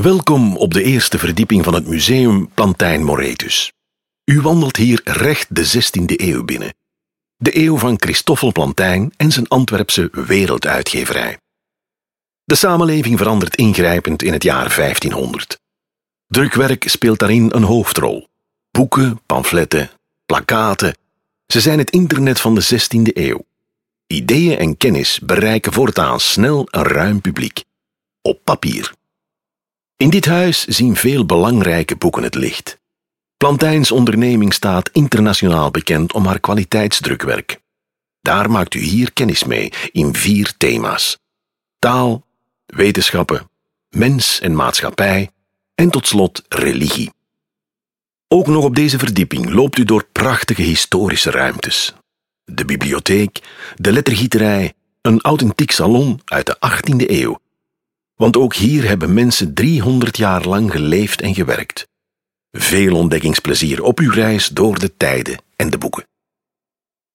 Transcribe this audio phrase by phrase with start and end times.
[0.00, 3.72] Welkom op de eerste verdieping van het museum Plantijn Moretus.
[4.24, 6.74] U wandelt hier recht de 16e eeuw binnen.
[7.36, 11.38] De eeuw van Christoffel Plantijn en zijn Antwerpse werelduitgeverij.
[12.44, 15.60] De samenleving verandert ingrijpend in het jaar 1500.
[16.26, 18.28] Drukwerk speelt daarin een hoofdrol.
[18.70, 19.90] Boeken, pamfletten,
[20.26, 20.96] plakaten.
[21.46, 23.44] Ze zijn het internet van de 16e eeuw.
[24.06, 27.64] Ideeën en kennis bereiken voortaan snel een ruim publiek.
[28.22, 28.92] Op papier.
[29.96, 32.78] In dit huis zien veel belangrijke boeken het licht.
[33.36, 37.60] Plantijns onderneming staat internationaal bekend om haar kwaliteitsdrukwerk.
[38.20, 41.18] Daar maakt u hier kennis mee in vier thema's:
[41.78, 42.26] taal,
[42.66, 43.50] wetenschappen,
[43.88, 45.30] mens en maatschappij
[45.74, 47.12] en tot slot religie.
[48.28, 51.94] Ook nog op deze verdieping loopt u door prachtige historische ruimtes.
[52.44, 53.40] De bibliotheek,
[53.74, 54.72] de lettergieterij,
[55.02, 57.38] een authentiek salon uit de 18e eeuw
[58.14, 61.88] want ook hier hebben mensen 300 jaar lang geleefd en gewerkt.
[62.50, 66.04] Veel ontdekkingsplezier op uw reis door de tijden en de boeken.